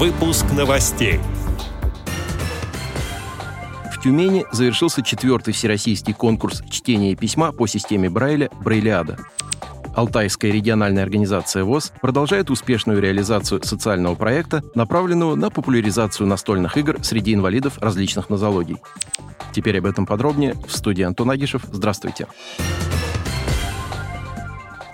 Выпуск 0.00 0.46
новостей. 0.56 1.20
В 3.92 4.00
Тюмени 4.00 4.46
завершился 4.50 5.02
четвертый 5.02 5.52
всероссийский 5.52 6.14
конкурс 6.14 6.62
чтения 6.70 7.14
письма 7.14 7.52
по 7.52 7.66
системе 7.66 8.08
Брайля 8.08 8.48
«Брайлиада». 8.64 9.18
Алтайская 9.94 10.52
региональная 10.52 11.02
организация 11.02 11.64
ВОЗ 11.64 11.92
продолжает 12.00 12.48
успешную 12.48 13.02
реализацию 13.02 13.62
социального 13.62 14.14
проекта, 14.14 14.62
направленного 14.74 15.34
на 15.34 15.50
популяризацию 15.50 16.26
настольных 16.26 16.78
игр 16.78 16.96
среди 17.02 17.34
инвалидов 17.34 17.76
различных 17.78 18.30
нозологий. 18.30 18.78
Теперь 19.52 19.80
об 19.80 19.84
этом 19.84 20.06
подробнее 20.06 20.54
в 20.66 20.74
студии 20.74 21.02
Антон 21.02 21.30
Агишев. 21.30 21.60
Здравствуйте. 21.70 22.26
Здравствуйте. 22.56 23.09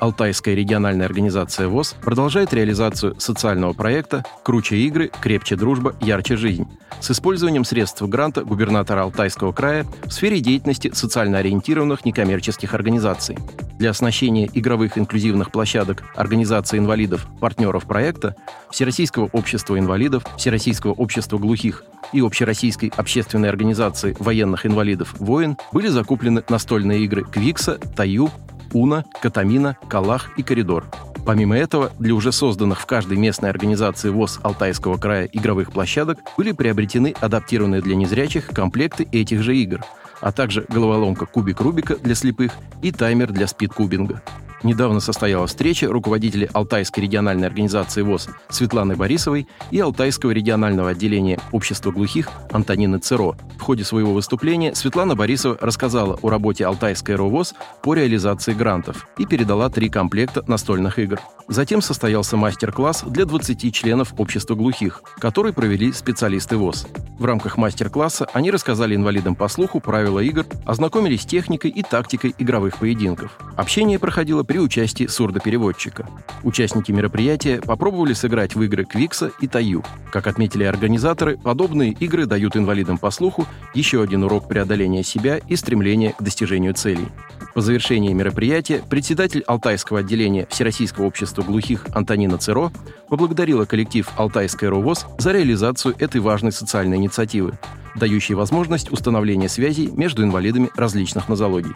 Алтайская 0.00 0.54
региональная 0.54 1.06
организация 1.06 1.68
ВОЗ 1.68 1.96
продолжает 2.02 2.52
реализацию 2.52 3.18
социального 3.18 3.72
проекта 3.72 4.24
«Круче 4.42 4.76
игры, 4.76 5.10
крепче 5.20 5.56
дружба, 5.56 5.94
ярче 6.00 6.36
жизнь» 6.36 6.66
с 7.00 7.10
использованием 7.10 7.64
средств 7.64 8.02
гранта 8.02 8.44
губернатора 8.44 9.02
Алтайского 9.02 9.52
края 9.52 9.84
в 10.04 10.10
сфере 10.10 10.40
деятельности 10.40 10.90
социально 10.94 11.38
ориентированных 11.38 12.04
некоммерческих 12.04 12.74
организаций. 12.74 13.36
Для 13.78 13.90
оснащения 13.90 14.48
игровых 14.52 14.96
инклюзивных 14.96 15.50
площадок 15.50 16.04
Организации 16.14 16.78
инвалидов, 16.78 17.26
партнеров 17.40 17.84
проекта, 17.84 18.34
Всероссийского 18.70 19.28
общества 19.32 19.78
инвалидов, 19.78 20.24
Всероссийского 20.38 20.92
общества 20.92 21.38
глухих 21.38 21.84
и 22.12 22.20
Общероссийской 22.20 22.92
общественной 22.96 23.50
организации 23.50 24.16
военных 24.18 24.64
инвалидов 24.64 25.14
«Воин» 25.18 25.58
были 25.72 25.88
закуплены 25.88 26.42
настольные 26.48 27.04
игры 27.04 27.24
«Квикса», 27.24 27.78
«Таю», 27.94 28.30
Уна, 28.72 29.04
Катамина, 29.20 29.76
Калах 29.88 30.30
и 30.36 30.42
Коридор. 30.42 30.86
Помимо 31.24 31.56
этого, 31.56 31.90
для 31.98 32.14
уже 32.14 32.30
созданных 32.30 32.80
в 32.80 32.86
каждой 32.86 33.16
местной 33.16 33.50
организации 33.50 34.10
ВОЗ 34.10 34.38
Алтайского 34.42 34.96
края 34.96 35.28
игровых 35.32 35.72
площадок 35.72 36.18
были 36.36 36.52
приобретены 36.52 37.14
адаптированные 37.20 37.82
для 37.82 37.96
незрячих 37.96 38.46
комплекты 38.46 39.08
этих 39.10 39.42
же 39.42 39.56
игр, 39.56 39.84
а 40.20 40.30
также 40.30 40.64
головоломка 40.68 41.26
«Кубик 41.26 41.60
Рубика» 41.60 41.96
для 41.96 42.14
слепых 42.14 42.52
и 42.80 42.92
таймер 42.92 43.32
для 43.32 43.48
спидкубинга. 43.48 44.22
Недавно 44.62 45.00
состоялась 45.00 45.50
встреча 45.50 45.86
руководителей 45.86 46.48
Алтайской 46.52 47.04
региональной 47.04 47.46
организации 47.46 48.02
ВОЗ 48.02 48.28
Светланы 48.48 48.96
Борисовой 48.96 49.46
и 49.70 49.78
Алтайского 49.78 50.30
регионального 50.30 50.90
отделения 50.90 51.38
общества 51.52 51.90
глухих 51.90 52.30
Антонины 52.50 52.98
Церо. 52.98 53.36
В 53.58 53.60
ходе 53.60 53.84
своего 53.84 54.12
выступления 54.12 54.74
Светлана 54.74 55.14
Борисова 55.14 55.58
рассказала 55.60 56.18
о 56.22 56.30
работе 56.30 56.64
Алтайской 56.64 57.16
РОВОЗ 57.16 57.54
по 57.82 57.94
реализации 57.94 58.54
грантов 58.54 59.06
и 59.18 59.26
передала 59.26 59.68
три 59.68 59.88
комплекта 59.88 60.42
настольных 60.46 60.98
игр. 60.98 61.20
Затем 61.48 61.80
состоялся 61.80 62.36
мастер-класс 62.36 63.04
для 63.06 63.24
20 63.24 63.72
членов 63.72 64.14
общества 64.18 64.56
глухих, 64.56 65.02
который 65.18 65.52
провели 65.52 65.92
специалисты 65.92 66.56
ВОЗ. 66.56 66.86
В 67.18 67.24
рамках 67.24 67.56
мастер-класса 67.56 68.26
они 68.32 68.50
рассказали 68.50 68.96
инвалидам 68.96 69.36
по 69.36 69.46
слуху 69.48 69.80
правила 69.80 70.18
игр, 70.18 70.44
ознакомились 70.64 71.22
с 71.22 71.26
техникой 71.26 71.70
и 71.70 71.82
тактикой 71.82 72.34
игровых 72.36 72.78
поединков. 72.78 73.38
Общение 73.56 73.98
проходило 73.98 74.42
при 74.42 74.58
участии 74.58 75.06
сурдопереводчика. 75.06 76.06
Участники 76.42 76.90
мероприятия 76.90 77.60
попробовали 77.60 78.12
сыграть 78.12 78.54
в 78.54 78.62
игры 78.62 78.84
Квикса 78.84 79.30
и 79.40 79.46
Таю. 79.46 79.84
Как 80.10 80.26
отметили 80.26 80.64
организаторы, 80.64 81.38
подобные 81.38 81.92
игры 81.92 82.26
дают 82.26 82.56
инвалидам 82.56 82.98
по 82.98 83.10
слуху 83.10 83.46
еще 83.72 84.02
один 84.02 84.24
урок 84.24 84.48
преодоления 84.48 85.04
себя 85.04 85.38
и 85.38 85.54
стремления 85.54 86.12
к 86.12 86.22
достижению 86.22 86.74
целей. 86.74 87.08
По 87.56 87.62
завершении 87.62 88.12
мероприятия 88.12 88.82
председатель 88.86 89.42
Алтайского 89.46 90.00
отделения 90.00 90.46
Всероссийского 90.50 91.06
общества 91.06 91.40
глухих 91.40 91.86
Антонина 91.94 92.36
Церо 92.36 92.70
поблагодарила 93.08 93.64
коллектив 93.64 94.06
Алтайской 94.18 94.68
РОВОЗ 94.68 95.06
за 95.16 95.32
реализацию 95.32 95.94
этой 95.98 96.20
важной 96.20 96.52
социальной 96.52 96.98
инициативы, 96.98 97.58
дающей 97.94 98.34
возможность 98.34 98.92
установления 98.92 99.48
связей 99.48 99.86
между 99.86 100.22
инвалидами 100.22 100.68
различных 100.76 101.30
нозологий. 101.30 101.72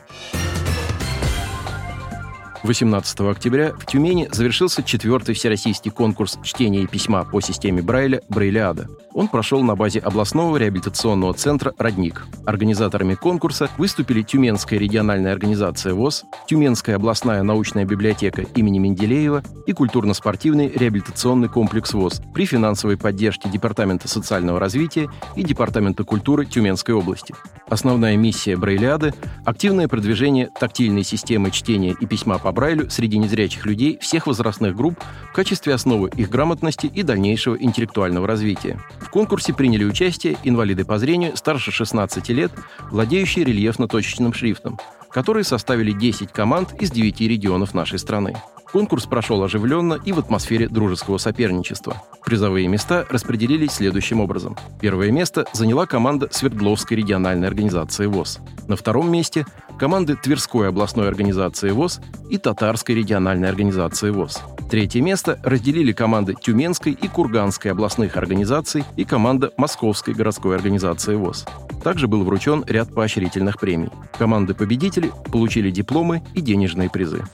18 2.62 3.20
октября 3.20 3.72
в 3.72 3.86
Тюмени 3.86 4.28
завершился 4.30 4.82
четвертый 4.82 5.34
всероссийский 5.34 5.90
конкурс 5.90 6.38
чтения 6.42 6.82
и 6.82 6.86
письма 6.86 7.24
по 7.24 7.40
системе 7.40 7.80
Брайля 7.80 8.20
«Брайлиада». 8.28 8.88
Он 9.12 9.28
прошел 9.28 9.62
на 9.62 9.74
базе 9.74 9.98
областного 9.98 10.56
реабилитационного 10.56 11.34
центра 11.34 11.72
«Родник». 11.78 12.26
Организаторами 12.46 13.14
конкурса 13.14 13.68
выступили 13.76 14.22
Тюменская 14.22 14.78
региональная 14.78 15.32
организация 15.32 15.94
ВОЗ, 15.94 16.24
Тюменская 16.46 16.96
областная 16.96 17.42
научная 17.42 17.84
библиотека 17.84 18.42
имени 18.54 18.78
Менделеева 18.78 19.42
и 19.66 19.72
культурно-спортивный 19.72 20.68
реабилитационный 20.68 21.48
комплекс 21.48 21.92
ВОЗ 21.92 22.20
при 22.34 22.44
финансовой 22.44 22.96
поддержке 22.96 23.48
Департамента 23.48 24.06
социального 24.06 24.60
развития 24.60 25.08
и 25.34 25.42
Департамента 25.42 26.04
культуры 26.04 26.44
Тюменской 26.46 26.94
области. 26.94 27.34
Основная 27.68 28.16
миссия 28.16 28.56
Брайлиады– 28.56 29.14
активное 29.44 29.88
продвижение 29.88 30.50
тактильной 30.58 31.04
системы 31.04 31.50
чтения 31.50 31.96
и 31.98 32.06
письма 32.06 32.38
по 32.38 32.52
Брайлю 32.60 32.90
среди 32.90 33.16
незрячих 33.16 33.64
людей 33.64 33.96
всех 34.02 34.26
возрастных 34.26 34.76
групп 34.76 35.02
в 35.30 35.32
качестве 35.32 35.72
основы 35.72 36.10
их 36.14 36.28
грамотности 36.28 36.84
и 36.94 37.02
дальнейшего 37.02 37.56
интеллектуального 37.56 38.26
развития. 38.26 38.78
В 39.00 39.08
конкурсе 39.08 39.54
приняли 39.54 39.84
участие 39.84 40.36
инвалиды 40.44 40.84
по 40.84 40.98
зрению 40.98 41.38
старше 41.38 41.70
16 41.70 42.28
лет, 42.28 42.52
владеющие 42.90 43.46
рельефно-точечным 43.46 44.34
шрифтом, 44.34 44.78
которые 45.12 45.44
составили 45.44 45.92
10 45.92 46.32
команд 46.32 46.74
из 46.80 46.90
9 46.90 47.20
регионов 47.20 47.74
нашей 47.74 47.98
страны. 47.98 48.34
Конкурс 48.72 49.06
прошел 49.06 49.42
оживленно 49.42 49.94
и 49.94 50.12
в 50.12 50.18
атмосфере 50.20 50.68
дружеского 50.68 51.18
соперничества. 51.18 52.02
Призовые 52.24 52.68
места 52.68 53.04
распределились 53.10 53.72
следующим 53.72 54.20
образом. 54.20 54.56
Первое 54.80 55.10
место 55.10 55.44
заняла 55.52 55.86
команда 55.86 56.28
Свердловской 56.30 56.96
региональной 56.96 57.48
организации 57.48 58.06
ВОЗ. 58.06 58.38
На 58.68 58.76
втором 58.76 59.10
месте– 59.10 59.44
команды 59.78 60.14
Тверской 60.14 60.68
областной 60.68 61.08
организации 61.08 61.70
ВОЗ 61.70 62.00
и 62.28 62.38
Татарской 62.38 62.94
региональной 62.94 63.48
организации 63.48 64.10
ВОЗ. 64.10 64.40
Третье 64.70 65.00
место 65.00 65.40
разделили 65.42 65.90
команды 65.90 66.36
Тюменской 66.40 66.92
и 66.92 67.08
Курганской 67.08 67.72
областных 67.72 68.16
организаций 68.16 68.84
и 68.94 69.04
команда 69.04 69.52
Московской 69.56 70.14
городской 70.14 70.54
организации 70.54 71.16
ВОЗ. 71.16 71.44
Также 71.82 72.06
был 72.06 72.22
вручен 72.22 72.64
ряд 72.68 72.94
поощрительных 72.94 73.58
премий. 73.58 73.90
Команды-победители 74.16 75.10
получили 75.32 75.72
дипломы 75.72 76.22
и 76.34 76.40
денежные 76.40 76.88
призы. 76.88 77.24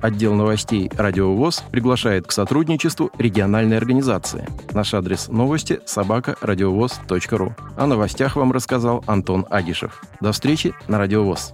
Отдел 0.00 0.32
новостей 0.32 0.90
«Радио 0.96 1.34
ВОЗ» 1.34 1.62
приглашает 1.70 2.26
к 2.26 2.32
сотрудничеству 2.32 3.10
региональной 3.18 3.76
организации. 3.76 4.48
Наш 4.72 4.94
адрес 4.94 5.28
новости– 5.28 5.80
собака 5.84 6.36
радиовоз.ру. 6.40 7.54
О 7.76 7.86
новостях 7.86 8.36
вам 8.36 8.52
рассказал 8.52 9.04
Антон 9.06 9.44
Агишев. 9.50 10.02
До 10.22 10.32
встречи 10.32 10.72
на 10.88 10.96
«Радио 10.96 11.24
ВОЗ». 11.24 11.52